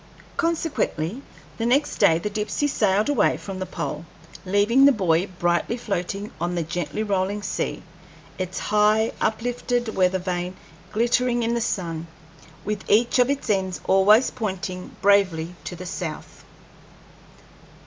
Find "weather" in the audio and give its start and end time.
9.95-10.17